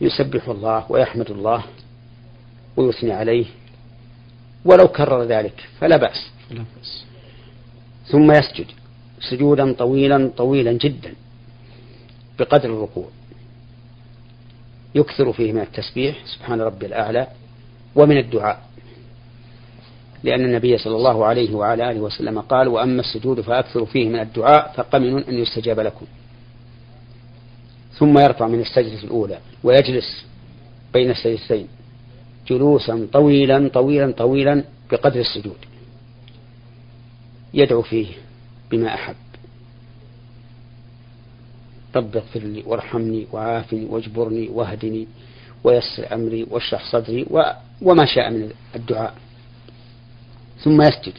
يسبح 0.00 0.48
الله 0.48 0.92
ويحمد 0.92 1.30
الله 1.30 1.64
ويثني 2.76 3.12
عليه. 3.12 3.46
ولو 4.64 4.88
كرر 4.88 5.22
ذلك 5.22 5.68
فلا 5.80 5.96
بأس. 5.96 6.30
ثم 8.06 8.32
يسجد 8.32 8.66
سجودا 9.30 9.72
طويلا 9.72 10.30
طويلا 10.36 10.72
جدا 10.72 11.14
بقدر 12.38 12.70
الركوع. 12.70 13.08
يكثر 14.94 15.32
فيه 15.32 15.52
من 15.52 15.60
التسبيح 15.60 16.26
سبحان 16.26 16.60
ربي 16.60 16.86
الأعلى 16.86 17.26
ومن 17.94 18.18
الدعاء. 18.18 18.62
لأن 20.24 20.44
النبي 20.44 20.78
صلى 20.78 20.96
الله 20.96 21.24
عليه 21.24 21.54
وعلى 21.54 21.90
آله 21.90 22.00
وسلم 22.00 22.40
قال 22.40 22.68
وأما 22.68 23.00
السجود 23.00 23.40
فأكثر 23.40 23.86
فيه 23.86 24.08
من 24.08 24.20
الدعاء 24.20 24.72
فقمن 24.76 25.24
أن 25.24 25.34
يستجاب 25.34 25.80
لكم. 25.80 26.06
ثم 27.92 28.18
يرفع 28.18 28.46
من 28.46 28.60
السجدة 28.60 29.02
الأولى 29.04 29.38
ويجلس 29.64 30.26
بين 30.92 31.10
السجدتين 31.10 31.68
جلوسا 32.48 33.08
طويلا 33.12 33.68
طويلا 33.68 34.12
طويلا 34.12 34.64
بقدر 34.90 35.20
السجود. 35.20 35.56
يدعو 37.56 37.82
فيه 37.82 38.06
بما 38.70 38.94
أحب. 38.94 39.14
رب 41.96 42.16
اغفر 42.16 42.40
لي 42.40 42.62
وارحمني 42.66 43.26
وعافني 43.32 43.84
واجبرني 43.84 44.48
واهدني 44.48 45.06
ويسر 45.64 46.14
أمري 46.14 46.46
واشرح 46.50 46.92
صدري 46.92 47.26
وما 47.82 48.06
شاء 48.06 48.30
من 48.30 48.50
الدعاء. 48.74 49.14
ثم 50.64 50.82
يسجد. 50.82 51.14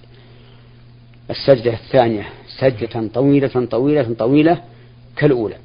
السجدة 1.29 1.73
الثانية 1.73 2.29
سجدة 2.59 3.07
طويلة 3.07 3.65
طويلة 3.65 4.13
طويلة 4.13 4.63
كالأولى. 5.15 5.57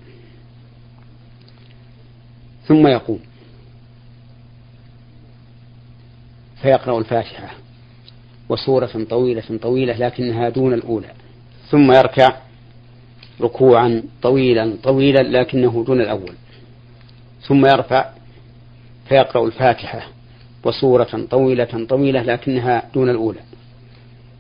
ثم 2.67 2.87
يقوم 2.87 3.21
فيقرأ 6.63 6.99
الفاتحة. 6.99 7.62
وسورة 8.53 9.07
طويلة 9.11 9.59
طويلة 9.63 9.97
لكنها 9.97 10.49
دون 10.49 10.75
الأولى. 10.75 11.09
ثم 11.71 11.93
يركع 11.93 12.37
ركوعا 13.41 14.03
طويلا 14.23 14.77
طويلا 14.83 15.23
لكنه 15.23 15.85
دون 15.87 16.01
الأول. 16.01 16.35
ثم 17.49 17.67
يرفع 17.67 18.11
فيقرأ 19.09 19.47
الفاتحة 19.47 20.09
وسورة 20.65 21.27
طويلة 21.31 21.87
طويلة 21.89 22.23
لكنها 22.23 22.83
دون 22.95 23.11
الأولى. 23.11 23.41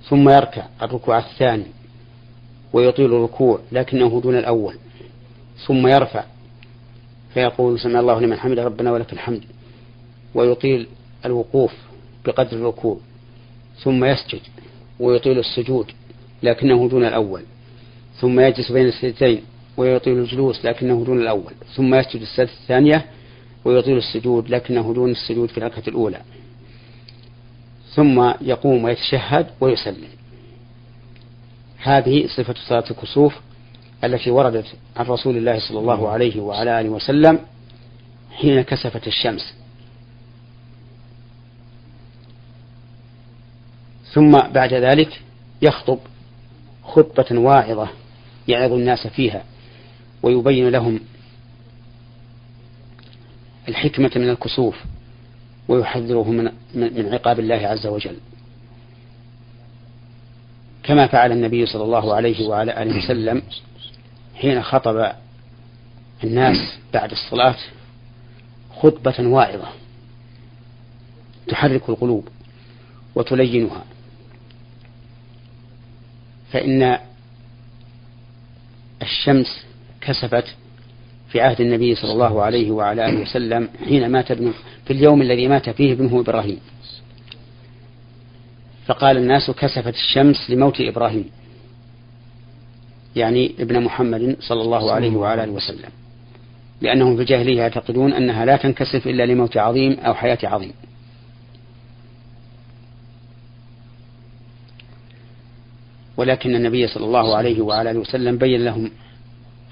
ثم 0.09 0.29
يركع 0.29 0.67
الركوع 0.83 1.19
الثاني 1.19 1.67
ويطيل 2.73 3.07
الركوع 3.15 3.61
لكنه 3.73 4.21
دون 4.21 4.37
الأول. 4.37 4.75
ثم 5.67 5.87
يرفع 5.87 6.25
فيقول 7.35 7.81
سمع 7.81 8.01
الله 8.01 8.21
لمن 8.21 8.37
حمد 8.37 8.59
ربنا 8.59 8.93
ولك 8.93 9.13
الحمد 9.13 9.45
ويطيل 10.35 10.87
الوقوف 11.25 11.73
بقدر 12.25 12.57
الركوع. 12.57 12.97
ثم 13.79 14.05
يسجد 14.05 14.41
ويطيل 15.01 15.39
السجود 15.39 15.87
لكنه 16.43 16.89
دون 16.89 17.05
الأول 17.05 17.43
ثم 18.21 18.41
يجلس 18.41 18.73
بين 18.73 18.87
السجدتين 18.89 19.43
ويطيل 19.77 20.19
الجلوس 20.19 20.65
لكنه 20.65 21.05
دون 21.05 21.21
الأول 21.21 21.53
ثم 21.77 21.95
يسجد 21.95 22.21
السجدة 22.21 22.51
الثانية 22.63 23.07
ويطيل 23.65 23.97
السجود 23.97 24.51
لكنه 24.51 24.95
دون 24.95 25.11
السجود 25.11 25.49
في 25.49 25.59
الركعة 25.59 25.83
الأولى 25.89 26.21
ثم 27.95 28.33
يقوم 28.41 28.85
ويتشهد 28.85 29.47
ويسلم 29.61 30.09
هذه 31.79 32.27
صفة 32.27 32.55
صلاة 32.69 32.85
الكسوف 32.91 33.35
التي 34.05 34.31
وردت 34.31 34.67
عن 34.97 35.07
رسول 35.07 35.37
الله 35.37 35.59
صلى 35.69 35.79
الله 35.79 36.09
عليه 36.09 36.41
وعلى 36.41 36.81
آله 36.81 36.89
وسلم 36.89 37.39
حين 38.33 38.63
كسفت 38.63 39.07
الشمس. 39.07 39.55
ثم 44.13 44.39
بعد 44.39 44.75
ذلك 44.75 45.21
يخطب 45.63 45.99
خطبة 46.85 47.39
واعظة 47.39 47.89
يعظ 48.49 48.73
الناس 48.73 49.07
فيها 49.07 49.45
ويبين 50.23 50.69
لهم 50.69 51.01
الحكمة 53.69 54.11
من 54.17 54.31
الكسوف 54.31 54.77
ويحذرهم 55.69 56.35
من, 56.35 56.53
من 56.75 57.15
عقاب 57.15 57.41
الله 57.41 57.55
عز 57.55 57.87
وجل. 57.87 58.17
كما 60.83 61.07
فعل 61.07 61.33
النبي 61.33 61.67
صلى 61.67 61.85
الله 61.85 62.15
عليه 62.15 62.49
وعلى 62.49 62.83
آله 62.83 62.99
وسلم 62.99 63.43
حين 64.35 64.63
خطب 64.63 65.13
الناس 66.25 66.79
بعد 66.95 67.11
الصلاة 67.11 67.57
خطبة 68.77 69.29
واعظة 69.29 69.69
تحرك 71.49 71.89
القلوب 71.89 72.29
وتلينها. 73.15 73.85
فإن 76.53 76.99
الشمس 79.03 79.67
كسفت 80.01 80.45
في 81.29 81.41
عهد 81.41 81.61
النبي 81.61 81.95
صلى 81.95 82.13
الله 82.13 82.43
عليه 82.43 82.71
وعلى 82.71 83.09
آله 83.09 83.21
وسلم 83.21 83.69
حين 83.85 84.09
مات 84.11 84.31
ابنه 84.31 84.53
في 84.85 84.93
اليوم 84.93 85.23
الذي 85.23 85.49
مات 85.49 85.71
فيه 85.71 85.93
ابنه 85.93 86.21
إبراهيم. 86.21 86.61
فقال 88.87 89.17
الناس 89.17 89.51
كسفت 89.51 89.95
الشمس 89.95 90.51
لموت 90.51 90.81
إبراهيم. 90.81 91.25
يعني 93.17 93.55
ابن 93.59 93.81
محمد 93.81 94.37
صلى 94.41 94.63
الله 94.63 94.93
عليه 94.93 95.17
وعلى 95.17 95.45
آله 95.45 95.53
وسلم. 95.53 95.91
لأنهم 96.81 97.17
في 97.17 97.23
الجاهلية 97.23 97.59
يعتقدون 97.59 98.13
أنها 98.13 98.45
لا 98.45 98.57
تنكسف 98.57 99.07
إلا 99.07 99.27
لموت 99.27 99.57
عظيم 99.57 100.01
أو 100.01 100.15
حياة 100.15 100.39
عظيم. 100.43 100.73
ولكن 106.17 106.55
النبي 106.55 106.87
صلى 106.87 107.05
الله 107.05 107.37
عليه 107.37 107.61
وعلى 107.61 107.91
آله 107.91 108.01
وسلم 108.01 108.39
بين 108.39 108.65
لهم 108.65 108.91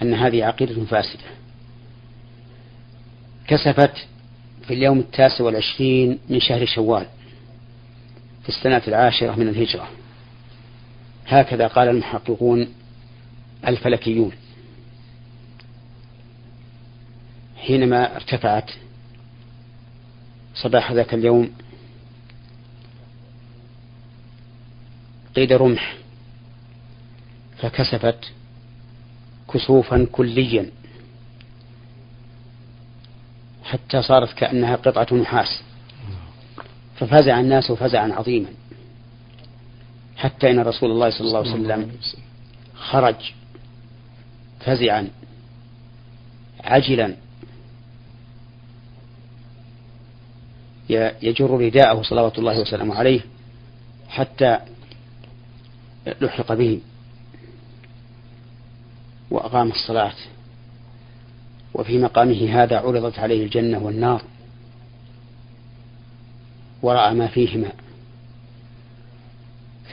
أن 0.03 0.15
هذه 0.15 0.45
عقيدة 0.45 0.85
فاسدة. 0.85 1.25
كسفت 3.47 4.07
في 4.67 4.75
اليوم 4.75 4.99
التاسع 4.99 5.45
والعشرين 5.45 6.19
من 6.29 6.41
شهر 6.41 6.67
شوال 6.67 7.07
في 8.43 8.49
السنة 8.49 8.83
العاشرة 8.89 9.35
من 9.35 9.49
الهجرة. 9.49 9.89
هكذا 11.27 11.67
قال 11.67 11.89
المحققون 11.89 12.69
الفلكيون. 13.67 14.33
حينما 17.57 18.17
ارتفعت 18.17 18.71
صباح 20.55 20.93
ذاك 20.93 21.15
اليوم 21.15 21.51
قيد 25.37 25.53
رمح 25.53 25.97
فكسفت 27.61 28.33
كسوفا 29.55 30.07
كليا. 30.13 30.71
حتى 33.65 34.03
صارت 34.03 34.33
كأنها 34.33 34.77
قطعة 34.77 35.15
نحاس. 35.15 35.63
ففزع 36.97 37.41
الناس 37.41 37.73
فزعا 37.73 38.13
عظيما. 38.13 38.49
حتى 40.17 40.51
إن 40.51 40.61
رسول 40.61 40.91
الله 40.91 41.11
صلى 41.11 41.27
الله 41.27 41.39
عليه 41.39 41.51
وسلم 41.51 41.93
خرج 42.75 43.33
فزعا 44.61 45.09
عجلا. 46.65 47.17
يجر 51.23 51.51
رداءه 51.51 52.03
صلوات 52.03 52.39
الله 52.39 52.61
وسلامه 52.61 52.95
عليه 52.95 53.21
حتى 54.09 54.59
لحق 56.21 56.53
به. 56.53 56.81
وأقام 59.31 59.71
الصلاة. 59.71 60.15
وفي 61.75 61.99
مقامه 61.99 62.63
هذا 62.63 62.79
عرضت 62.79 63.19
عليه 63.19 63.45
الجنة 63.45 63.79
والنار. 63.79 64.23
ورأى 66.83 67.15
ما 67.15 67.27
فيهما. 67.27 67.73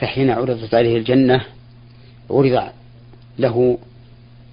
فحين 0.00 0.30
عرضت 0.30 0.74
عليه 0.74 0.96
الجنة 0.96 1.44
عرض 2.30 2.72
له 3.38 3.78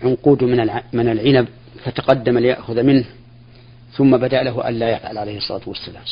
عنقود 0.04 0.44
من 0.44 0.70
من 0.94 1.10
العنب 1.10 1.48
فتقدم 1.84 2.38
ليأخذ 2.38 2.84
منه 2.84 3.06
ثم 3.94 4.18
بدأ 4.18 4.44
له 4.44 4.70
ألا 4.70 4.90
يفعل 4.90 5.18
عليه 5.18 5.38
الصلاة 5.38 5.62
والسلام. 5.68 6.04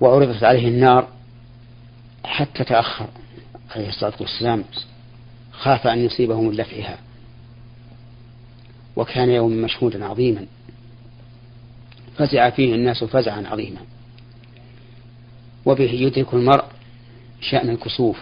وعرضت 0.00 0.44
عليه 0.44 0.68
النار 0.68 1.08
حتى 2.24 2.64
تأخر 2.64 3.06
عليه 3.70 3.88
الصلاة 3.88 4.12
والسلام. 4.20 4.64
خاف 5.58 5.86
أن 5.86 5.98
يصيبه 5.98 6.40
من 6.40 6.50
لفعها. 6.56 6.98
وكان 8.96 9.30
يوم 9.30 9.52
مشهودا 9.52 10.04
عظيما. 10.04 10.46
فزع 12.16 12.50
فيه 12.50 12.74
الناس 12.74 13.04
فزعا 13.04 13.46
عظيما. 13.46 13.80
وبه 15.66 15.90
يدرك 15.90 16.34
المرء 16.34 16.64
شأن 17.40 17.70
الكسوف 17.70 18.18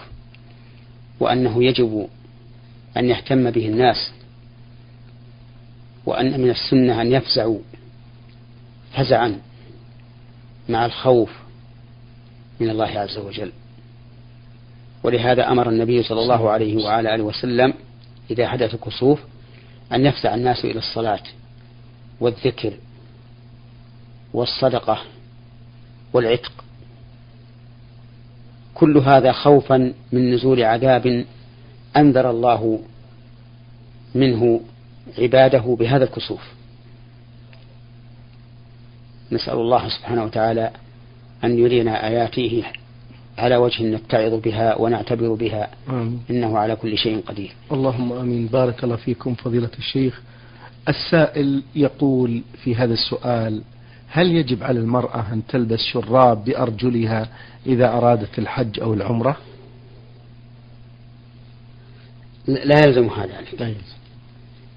وأنه 1.21 1.65
يجب 1.65 2.09
أن 2.97 3.09
يهتم 3.09 3.51
به 3.51 3.67
الناس 3.67 4.13
وأن 6.07 6.41
من 6.41 6.51
السنة 6.51 7.03
أن 7.03 7.13
يفزعوا 7.13 7.59
فزعا 8.93 9.41
مع 10.69 10.87
الخوف 10.87 11.31
من 12.61 12.71
الله 12.71 12.99
عز 12.99 13.19
وجل. 13.19 13.53
ولهذا 15.03 15.49
أمر 15.49 15.69
النبي 15.69 16.03
صلى 16.03 16.21
الله 16.21 16.51
عليه 16.51 16.85
وعلى 16.85 17.15
آله 17.15 17.25
وسلم 17.25 17.75
إذا 18.31 18.49
حدث 18.49 18.77
كسوف 18.77 19.21
أن 19.93 20.07
يفزع 20.07 20.35
الناس 20.35 20.65
إلى 20.65 20.79
الصلاة 20.79 21.23
والذكر 22.21 22.73
والصدقة 24.35 24.99
والعتق. 26.13 26.53
كل 28.75 28.99
هذا 28.99 29.33
خوفا 29.33 29.93
من 30.13 30.35
نزول 30.35 30.63
عذاب 30.63 31.25
أنذر 31.97 32.31
الله 32.31 32.81
منه 34.15 34.61
عباده 35.19 35.77
بهذا 35.81 36.05
الكسوف. 36.05 36.53
نسأل 39.33 39.55
الله 39.55 39.89
سبحانه 39.89 40.25
وتعالى 40.25 40.71
أن 41.45 41.59
يرينا 41.59 42.07
آياته 42.09 42.65
على 43.39 43.57
وجه 43.57 43.83
نتعظ 43.83 44.35
بها 44.35 44.79
ونعتبر 44.79 45.35
بها 45.35 45.71
آمين. 45.89 46.21
إنه 46.31 46.59
على 46.59 46.77
كل 46.77 46.99
شيء 46.99 47.21
قدير. 47.21 47.53
اللهم 47.73 48.13
آمين. 48.13 48.47
بارك 48.47 48.85
الله 48.85 48.97
فيكم 48.97 49.35
فضيلة 49.35 49.71
الشيخ. 49.79 50.23
السائل 50.89 51.63
يقول 51.75 52.43
في 52.63 52.75
هذا 52.75 52.93
السؤال 52.93 53.63
هل 54.09 54.33
يجب 54.33 54.63
على 54.63 54.81
المرأة 54.81 55.33
أن 55.33 55.43
تلبس 55.47 55.79
شراب 55.79 56.45
بأرجلها 56.45 57.29
إذا 57.67 57.89
أرادت 57.89 58.39
الحج 58.39 58.81
أو 58.81 58.95
العمرة؟ 58.95 59.37
لا 62.47 62.87
يلزمها 62.87 63.27
ذلك 63.27 63.59
طيب. 63.59 63.77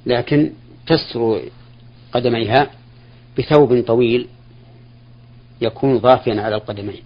لكن 0.06 0.52
تستر 0.88 1.42
قدميها 2.12 2.70
بثوب 3.38 3.84
طويل 3.88 4.28
يكون 5.62 5.98
ضافيا 5.98 6.42
على 6.42 6.56
القدمين. 6.56 7.02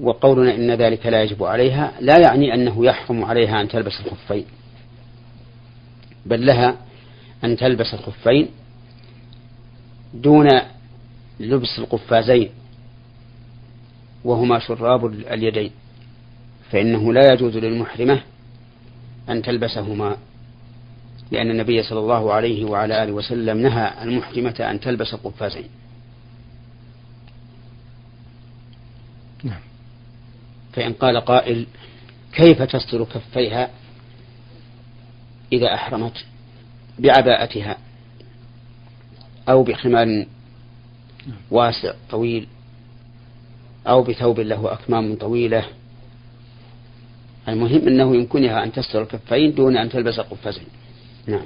وقولنا 0.00 0.54
إن 0.54 0.70
ذلك 0.70 1.06
لا 1.06 1.22
يجب 1.22 1.44
عليها 1.44 1.92
لا 2.00 2.18
يعني 2.18 2.54
أنه 2.54 2.84
يحرم 2.84 3.24
عليها 3.24 3.60
أن 3.60 3.68
تلبس 3.68 4.00
الخفين 4.06 4.44
بل 6.26 6.46
لها 6.46 6.76
أن 7.44 7.56
تلبس 7.56 7.94
الخفين 7.94 8.48
دون 10.14 10.48
لبس 11.40 11.78
القفازين 11.78 12.50
وهما 14.24 14.58
شراب 14.58 15.06
اليدين 15.06 15.70
فإنه 16.70 17.12
لا 17.12 17.32
يجوز 17.32 17.56
للمحرمة 17.56 18.22
أن 19.28 19.42
تلبسهما 19.42 20.16
لأن 21.30 21.50
النبي 21.50 21.82
صلى 21.82 21.98
الله 21.98 22.32
عليه 22.32 22.64
وعلى 22.64 23.02
آله 23.02 23.12
وسلم 23.12 23.58
نهى 23.58 24.02
المحرمة 24.02 24.54
أن 24.60 24.80
تلبس 24.80 25.14
القفازين. 25.14 25.68
نعم. 29.44 29.60
فإن 30.76 30.92
قال 30.92 31.20
قائل 31.20 31.66
كيف 32.32 32.62
تستر 32.62 33.04
كفيها 33.04 33.70
إذا 35.52 35.74
أحرمت 35.74 36.24
بعباءتها 36.98 37.76
أو 39.48 39.62
بخمار 39.62 40.26
واسع 41.50 41.92
طويل 42.10 42.46
أو 43.86 44.02
بثوب 44.02 44.40
له 44.40 44.72
أكمام 44.72 45.14
طويلة؟ 45.14 45.64
المهم 47.48 47.88
أنه 47.88 48.16
يمكنها 48.16 48.64
أن 48.64 48.72
تستر 48.72 49.02
الكفين 49.02 49.54
دون 49.54 49.76
أن 49.76 49.88
تلبس 49.88 50.20
قفازين 50.20 50.66
نعم. 51.26 51.42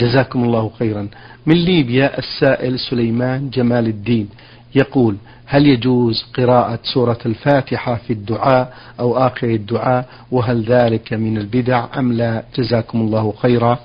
جزاكم 0.00 0.44
الله 0.44 0.70
خيرا. 0.78 1.08
من 1.46 1.54
ليبيا 1.54 2.18
السائل 2.18 2.78
سليمان 2.78 3.50
جمال 3.50 3.86
الدين. 3.86 4.28
يقول 4.76 5.16
هل 5.46 5.66
يجوز 5.66 6.24
قراءة 6.34 6.78
سورة 6.82 7.18
الفاتحة 7.26 7.94
في 7.96 8.12
الدعاء 8.12 8.74
أو 9.00 9.16
آخر 9.16 9.46
الدعاء؟ 9.46 10.08
وهل 10.30 10.62
ذلك 10.62 11.12
من 11.12 11.38
البدع 11.38 11.86
أم 11.98 12.12
لا؟ 12.12 12.44
جزاكم 12.56 13.00
الله 13.00 13.32
خيرا. 13.32 13.78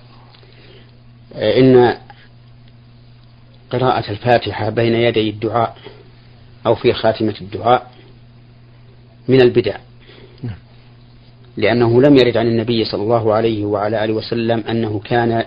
إن 1.36 1.98
قراءة 3.70 4.12
الفاتحة 4.12 4.70
بين 4.70 4.94
يدي 4.94 5.30
الدعاء 5.30 5.78
أو 6.66 6.76
في 6.76 6.94
خاتمة 6.94 7.36
الدعاء 7.42 7.92
من 9.28 9.42
البدع. 9.42 9.76
نعم. 10.44 10.58
لأنه 11.58 12.02
لم 12.02 12.18
يرد 12.18 12.38
عن 12.38 12.48
النبي 12.48 12.86
صلى 12.86 13.04
الله 13.04 13.34
عليه 13.34 13.66
وعلى 13.66 14.04
آله 14.04 14.14
وسلم 14.14 14.64
أنه 14.70 15.00
كان 15.00 15.46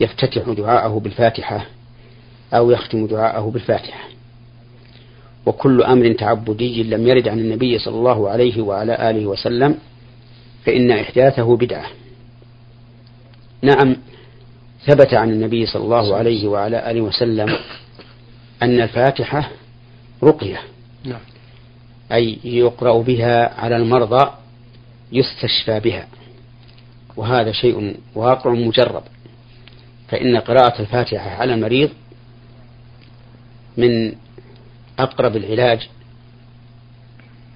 يفتتح 0.00 0.48
دعاءه 0.48 0.98
بالفاتحة 0.98 1.66
أو 2.54 2.70
يختم 2.70 3.06
دعاءه 3.06 3.50
بالفاتحة. 3.50 4.13
وكل 5.46 5.82
أمر 5.82 6.12
تعبدي 6.12 6.82
لم 6.82 7.06
يرد 7.06 7.28
عن 7.28 7.38
النبي 7.38 7.78
صلى 7.78 7.94
الله 7.94 8.28
عليه 8.28 8.62
وعلى 8.62 9.10
آله 9.10 9.26
وسلم 9.26 9.78
فإن 10.64 10.90
إحداثه 10.90 11.56
بدعة. 11.56 11.86
نعم 13.62 13.96
ثبت 14.86 15.14
عن 15.14 15.30
النبي 15.30 15.66
صلى 15.66 15.84
الله 15.84 16.16
عليه 16.16 16.48
وعلى 16.48 16.90
آله 16.90 17.00
وسلم 17.00 17.58
أن 18.62 18.80
الفاتحة 18.80 19.50
رقية. 20.22 20.58
نعم. 21.04 21.20
أي 22.12 22.38
يقرأ 22.44 23.02
بها 23.02 23.60
على 23.60 23.76
المرضى 23.76 24.30
يستشفى 25.12 25.80
بها. 25.80 26.08
وهذا 27.16 27.52
شيء 27.52 27.96
واقع 28.14 28.50
مجرب. 28.50 29.02
فإن 30.08 30.36
قراءة 30.36 30.80
الفاتحة 30.80 31.30
على 31.30 31.54
المريض 31.54 31.90
من 33.76 34.12
أقرب 34.98 35.36
العلاج 35.36 35.88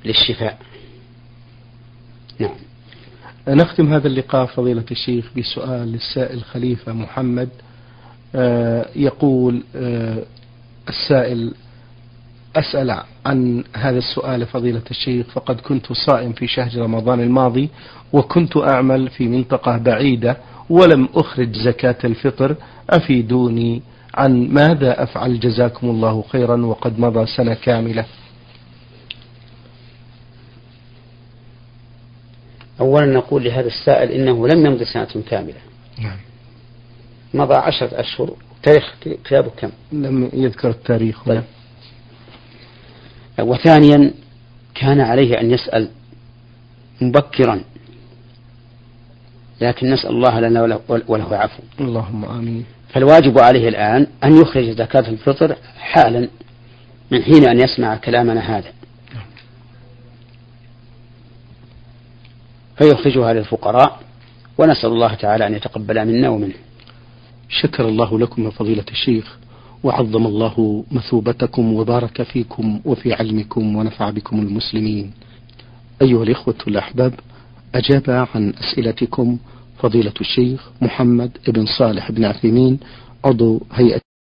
للشفاء. 0.05 0.59
نعم. 2.39 2.55
نختم 3.49 3.93
هذا 3.93 4.07
اللقاء 4.09 4.47
فضيلة 4.47 4.85
الشيخ 4.91 5.31
بسؤال 5.37 5.93
للسائل 5.93 6.45
خليفة 6.45 6.93
محمد. 6.93 7.49
آه، 8.35 8.89
يقول 8.97 9.63
آه، 9.77 10.23
السائل 10.89 11.55
أسأل 12.57 13.03
عن 13.27 13.65
هذا 13.77 13.99
السؤال 13.99 14.47
فضيلة 14.47 14.83
الشيخ. 14.91 15.27
فقد 15.27 15.61
كنت 15.61 15.93
صائم 15.93 16.33
في 16.33 16.47
شهر 16.47 16.79
رمضان 16.79 17.21
الماضي 17.21 17.69
وكنت 18.13 18.57
أعمل 18.57 19.09
في 19.09 19.29
منطقة 19.29 19.79
بعيدة 19.79 20.37
ولم 20.71 21.09
أخرج 21.15 21.57
زكاة 21.57 21.97
الفطر 22.05 22.57
أفيدوني؟ 22.91 23.83
عن 24.19 24.49
ماذا 24.49 25.03
أفعل 25.03 25.41
جزاكم 25.41 25.91
الله 25.91 26.25
خيرا 26.29 26.67
وقد 26.67 26.99
مضى 26.99 27.27
سنة 27.27 27.55
كاملة؟ 27.55 28.07
أولا 32.81 33.07
نقول 33.07 33.45
لهذا 33.45 33.67
السائل 33.67 34.11
إنه 34.11 34.49
لم 34.49 34.67
يمضي 34.67 34.85
سنة 34.85 35.23
كاملة. 35.31 35.61
نعم. 35.99 36.17
مضى 37.35 37.55
عشرة 37.55 38.01
أشهر. 38.01 38.37
تاريخ 38.63 38.95
كتابه 39.01 39.51
كم؟ 39.57 39.71
لم 39.93 40.31
يذكر 40.33 40.71
التاريخ. 40.71 41.25
طيب. 41.25 41.43
وثانيا 43.41 44.11
كان 44.75 45.01
عليه 45.01 45.41
أن 45.41 45.51
يسأل 45.51 45.89
مبكرا. 47.01 47.61
لكن 49.61 49.91
نسأل 49.91 50.11
الله 50.11 50.41
لنا 50.41 50.81
وله 51.09 51.37
عفو 51.37 51.63
اللهم 51.81 52.25
آمين. 52.25 52.65
فالواجب 52.89 53.39
عليه 53.39 53.69
الآن 53.69 54.07
أن 54.25 54.41
يخرج 54.41 54.71
زكاة 54.71 55.09
الفطر 55.09 55.57
حالا 55.79 56.29
من 57.11 57.23
حين 57.23 57.49
أن 57.49 57.61
يسمع 57.61 57.97
كلامنا 57.97 58.59
هذا. 58.59 58.73
فيخرجها 62.79 63.33
للفقراء 63.33 64.01
ونسأل 64.59 64.91
الله 64.91 65.15
تعالى 65.15 65.47
أن 65.47 65.55
يتقبل 65.55 66.07
منا 66.07 66.29
ومنه. 66.29 66.55
شكر 67.49 67.89
الله 67.89 68.19
لكم 68.19 68.45
يا 68.45 68.51
فضيلة 68.51 68.85
الشيخ 68.91 69.39
وعظم 69.83 70.27
الله 70.27 70.85
مثوبتكم 70.91 71.75
وبارك 71.75 72.23
فيكم 72.23 72.81
وفي 72.85 73.13
علمكم 73.13 73.77
ونفع 73.77 74.11
بكم 74.11 74.39
المسلمين. 74.39 75.13
أيها 76.03 76.23
الإخوة 76.23 76.55
الأحباب 76.69 77.15
أجاب 77.75 78.29
عن 78.35 78.53
أسئلتكم 78.61 79.39
فضيلة 79.79 80.13
الشيخ 80.21 80.69
محمد 80.83 81.31
بن 81.49 81.67
صالح 81.67 82.11
بن 82.11 82.25
عثيمين 82.25 82.79
عضو 83.25 83.63
هيئة 83.73 84.01